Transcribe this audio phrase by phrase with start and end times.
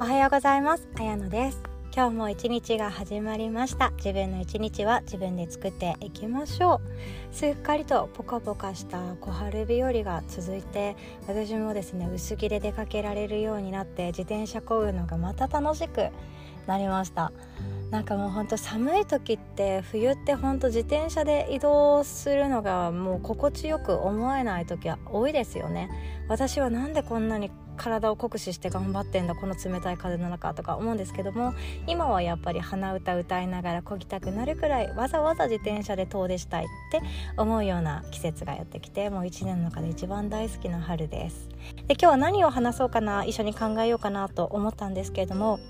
[0.00, 0.86] おはようございます。
[0.96, 1.60] あやのです。
[1.92, 3.90] 今日も一日が始まりました。
[3.96, 6.80] 自分の一日は自分で作っていきましょ
[7.32, 7.34] う。
[7.34, 10.94] すっかりとポカポカした小春日和が続いて
[11.26, 16.10] 私もですね薄着で出かけられるようになって自転車こぐのがまた楽しく
[16.68, 17.32] なりました。
[17.90, 25.88] なんかもうほんと寒い時って冬ってほんと自転車で移動するのがもう心地よく思えない時は多いですよね。
[26.28, 31.54] 私はなんでこんなに体を酷使して頑張ってんだこの冷たい風の中とか思うんですけども
[31.86, 37.00] 今はやっぱり鼻歌歌いながら漕ぎたくなるくらいわざわざ自転車で遠出したいって
[37.36, 41.48] 思うような季節がやってきてもう1年の中で一番大好きな春です。
[41.86, 45.60] で今日は何を話そうかな一緒に考えようかなと思ったんですけれども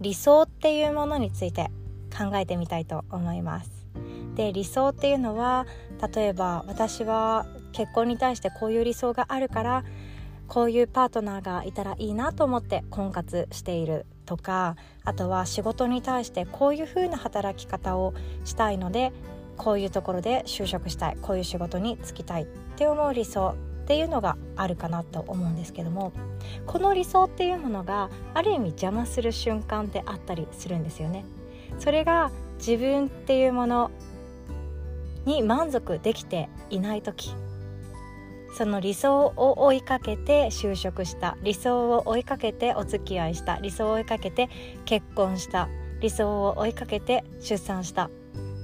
[0.00, 1.70] 理想っていうものについて
[2.16, 3.70] 考えてみたいと思います。
[4.34, 5.66] で理想っていうのは
[6.14, 9.84] 例えば私は結婚に対してこういう理想があるから
[10.46, 19.12] こういうパートナーがいたらいいなと思って婚活しているとかあとは仕事に対してこういう風な働き方をしたいので
[19.56, 23.54] こういうところで就職したいこういう仕事に就きたいって思う理想
[23.86, 26.12] っていうのがあるかなと思うんですけども
[26.66, 31.24] この理想っていうものがある意味邪魔する瞬間ってあったりするんですよね。
[31.78, 33.92] それが自分っていうもの
[35.24, 37.32] に満足できていない時
[38.56, 44.48] その理想を追いかけて就職した理想を追いかけてお付き合いした理想を追いかけて
[44.84, 45.68] 結婚した
[46.00, 48.10] 理想を追いかけて出産した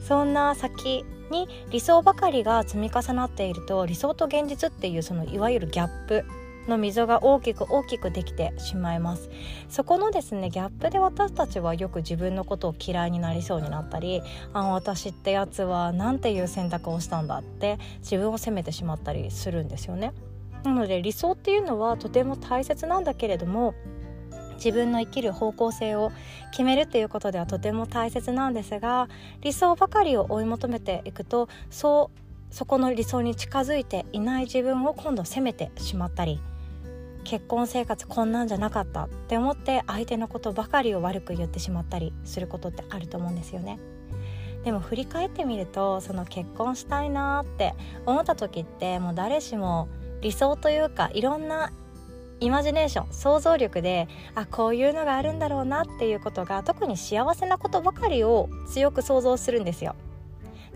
[0.09, 6.25] そんな先に理想ばかりが積み重なっていると理想と現実っていうそのいわゆるギャップ
[6.69, 9.29] の溝が大きく大きくできてしまいます。
[9.69, 14.23] そこのですねギャップで私たちはよく自分のことを嫌いになりそうになったり
[14.53, 20.13] あ私ってやつは何ていう選択をしたんだって自分を責めてしまったりするんですよね。
[20.63, 23.75] なので理想っていうのはとても大切なんだけれども
[24.63, 26.13] 自分の生きる方向性を
[26.53, 29.09] 決めるっていうことではとても大切なんですが
[29.41, 36.41] 理想ばかりを追い求めていくとそうそこの理想に近づいていない自分を今度責めてしまったり
[37.25, 43.79] 結婚生活こんなんじゃなかったって思って相手のことばかりを悪く言ってしまったりすることってあると思うんですよね。
[44.65, 47.75] でも振り返ってみるとその結婚したいなって
[48.07, 49.89] 思った時ってもう誰しも
[50.21, 51.73] 理想というかいろんな
[52.43, 59.95] イマジネーション想像力であこういうのがあるんだろうなっていうことが特に幸せなことばかりを強く想像するんですよ。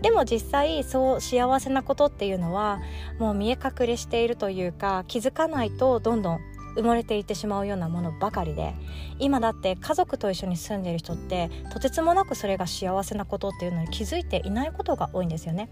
[0.01, 2.79] でも実際そう幸せなことっていうのは
[3.19, 6.39] もう見え隠れしているというか気づかないとどんどん
[6.77, 8.75] 埋もれていってしまうようなものばかりで
[9.17, 15.69] 今だって家族と一緒に住んでる人ってとてつもなくそれが幸せなことっていうのに気づいていないことが多いんですよね。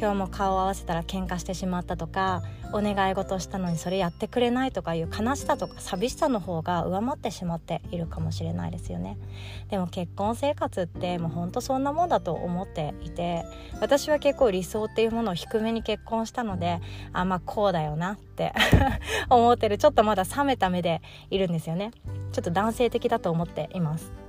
[0.00, 9.18] 今日も顔を合わせたら喧嘩してしまったとかお願い事したのにそれやってくれないとかいう悲しさとか寂しさの方が上回ってしまっているかもしれないですよね。
[9.70, 13.44] でも結婚生活ってもうほんとそんなもんだと思っていて
[13.80, 16.80] 私は結構理想っていうものを低めに結婚したので
[17.12, 18.52] あまあこうだよなって
[19.30, 21.90] 思ってるちょっとまだ冷めた目でいるんですよね。
[22.30, 24.27] ちょっと男性的だと思っています。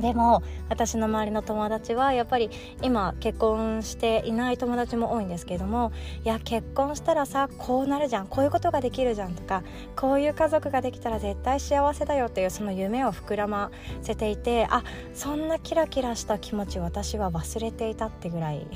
[0.00, 2.50] でも私の周りの友達はやっぱり
[2.82, 5.92] 今結婚していない友達も多いんですけれども
[6.24, 9.62] いや結婚したらさこうなるじゃんこういうことができるじゃんとか
[9.94, 13.70] こういう家族ができたら絶対幸せだよっていうその夢を膨らま
[14.02, 14.82] せていてあ
[15.14, 18.66] そんなキラキラした気持ち私は忘れていたってぐらい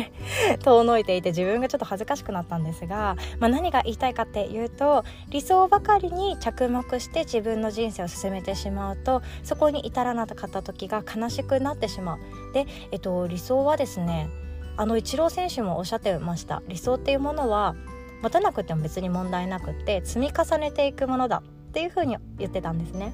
[0.62, 12.18] 遠のいていて自分がちょっと恥ずかしくなったんですが、まあ、何が言いたいかっていうと理想ばかりに着目して自分の人生を進めてしまうとそこに至らなかった時が悲しくなってしまう。
[12.54, 14.28] で、えっと、理想はですね
[14.76, 16.62] あのイチロー選手もおっしゃってました。
[16.68, 17.74] 理想っていうものは
[18.22, 23.12] 持たなくても別に問題なくって積み重ねていくものだっていうふうに言ってたんですね。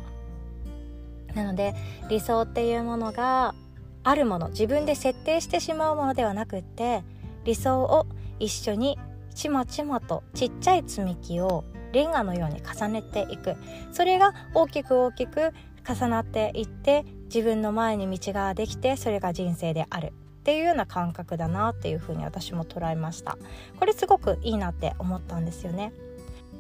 [1.35, 1.75] なので
[2.09, 3.55] 理想っていうものが
[4.05, 7.03] あるもの自分で設定してしまうものではなくって
[7.45, 8.07] 理想を
[8.39, 8.99] 一緒に
[9.35, 13.57] ちまちまとちっちゃい積み木をレンガのように重ねていく。
[13.93, 15.53] それが大きく大きく
[15.89, 20.11] 重なっていって自分の前に道ができてそれが人生であるっ
[20.45, 23.37] ていうような感覚だなっていうふうに私も捉えました。
[23.79, 25.93] これすごくいいなって思ったんですよね。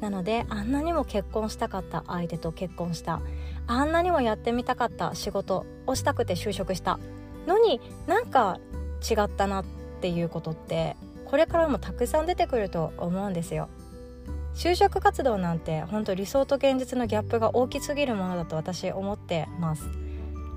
[0.01, 3.21] なのであんなにも結婚したかった相手と結婚した
[3.67, 7.01] あんなにもやってみたかった仕事をしたくて就職した
[7.47, 8.61] のになんか
[9.09, 9.65] 違ったなっ
[10.01, 10.95] ていうことって
[11.25, 13.69] これからもたくさん出てくると思うんですよ。
[14.55, 20.08] 就職活動なんて本当理想と現実のギャップが大きすぎるものだと私思ってます。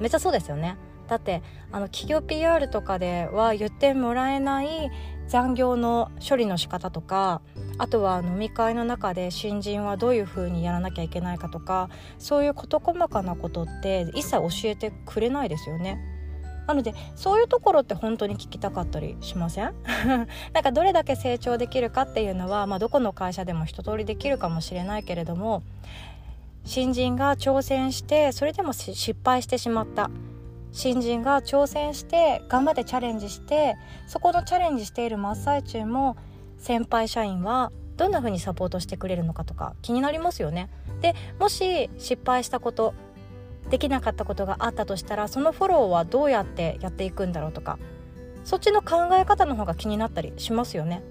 [0.02, 0.78] めっちゃそうですよね
[1.08, 4.92] だってあの企業 PR とかでは言ってもらえない
[5.28, 7.42] 残業の処理の仕方とか
[7.78, 16.00] あとは飲み会の中で新人はどういう風にやらなきゃいけないかとかそういう事細かなことって一切教えてくれないですよね。
[16.68, 19.74] なのでそういうところって本当に聞きたかったりしません？
[20.54, 25.64] なんかどれだけ成長できるかっていうのは、まあ、どこの会社でも一通りできるかもしれないけれども
[26.64, 30.10] 新人が挑戦してそれでも失敗してしまった
[30.72, 33.76] 新人が挑戦して頑張ってチャレンジして
[34.08, 36.16] そこのチャレンジしている真っ最中も
[36.58, 40.70] 先輩社員はどんな風にサポートしてくれるのかとか気になりますよね。
[41.02, 42.94] でもし失敗したこと
[43.70, 47.78] できなかったことがあったとしたらそのフォローはどうやってやっていくんだろうとか
[48.44, 51.04] そっちの考え方の方が気になったりしますよね。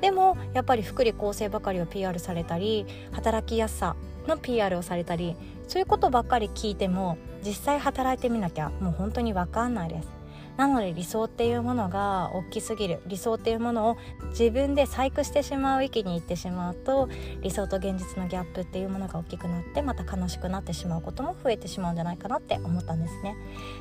[0.00, 3.96] でもやっぱり福利厚生ばかりを PR されたり働きやすさ
[4.28, 5.36] の PR をされたり
[5.66, 10.18] そういうことばっかり聞いても実際働いてみなきゃもう本当に分かんないです。
[10.56, 13.00] なので理想っていうものが大きすぎる。
[13.06, 13.96] 理想っていうものを
[14.30, 17.08] 自分で細工してしまう域に行ってしまうと
[17.42, 23.36] 理想と現実のギャップっていうものが大きくなってまた悲しくなってしまうことも増えてしまうんじゃないかなって思ったんですね。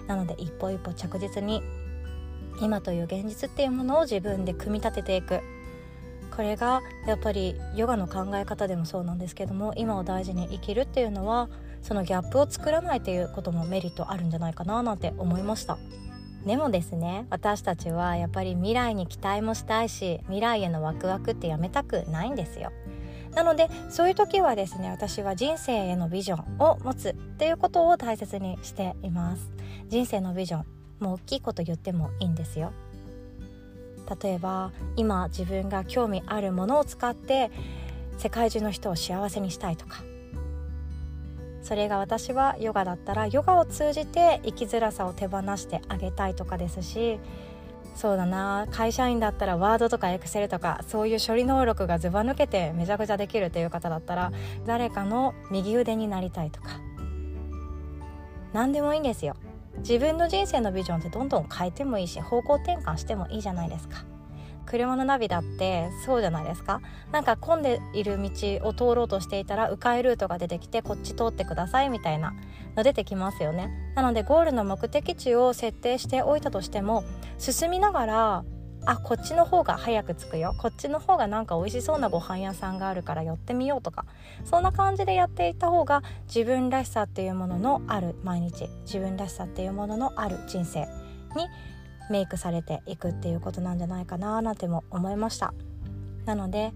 [0.05, 1.63] なので一歩一歩着実に
[2.61, 5.41] 今という現実っていうものを自分で組み立てていく。
[6.37, 11.49] これがやっぱりヨガの考え方でもそうなんですけども今を大事に生きるっていうのは
[11.81, 15.79] そのギャップを作らないっていうこともメリットあるんじゃないかななんて思いました。
[16.45, 22.71] でもですね私たちはやっぱり未来に期待もしたいし未来へのワクワクってやめたくないんですよ。
[23.33, 29.51] なのでそういう時はですね私は人生へのビジョンを持つっていうことを大切にしています。
[29.89, 30.65] 人生のビジョン
[30.99, 32.73] もう大きいこと言ってもいいんですよ。
[34.21, 37.51] 例えば今自分が興味あるものを使って
[38.18, 40.04] 世界中の人を幸せにしたいとか。
[41.62, 47.19] それが私はヨガだったらヨガを通じて生きづらさを手放してあげたいとかですし
[47.94, 54.31] そうだな会社員だったらワードとかエクセルとかそういう処理能力がずば抜けてめちゃくちゃできるという方だったら
[54.65, 56.80] 誰かの右腕になりたいとか。
[58.54, 59.36] 何でもいいんですよ。
[59.79, 64.06] 自分の人生のビジョンってどんどん変えてもいいし方向転換してもいいじゃないですか。
[64.65, 66.81] 車のナビだってそうじゃないですか。
[67.12, 68.29] なんか混んでいる道
[68.68, 72.33] を通ろうとしていたら迂回ルートが出てきてこっち通ってくださいみたいな
[72.75, 73.69] の出てきますよね。
[73.95, 77.06] なのでゴールの目的地を設定しておいたとしても
[77.38, 78.44] 進みながら
[78.87, 80.55] あこっちの方が早く着くよ。
[80.57, 84.05] こっちの方がなんか美味しそうなご飯屋さんがあるから寄ってみようとか。
[84.45, 88.69] そんな感じでやっていった方が自分らしさっていうもののある毎日。
[88.85, 90.87] 自分らしさっていうもののある人生
[91.35, 91.47] に
[92.09, 95.53] メイクされていくっていうことなんじゃないかななんても思いました。
[96.25, 96.71] なので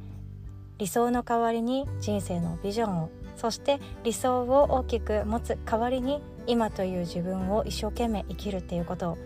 [0.79, 9.17] 理想の代わりに人生のビジョンをそして理想を大きく持つ代わりに今という自分を一生懸命生きるっていうことを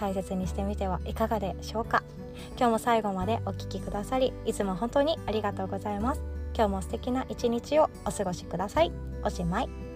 [0.00, 2.02] 大切にしてみてはいかがでしょうか。
[2.56, 6.20] 今日も最後までお聴きくださりいつも本当にありがとうございます。
[6.54, 8.92] 今日も素敵な一日をお過ごしください。
[9.24, 9.87] おしまい。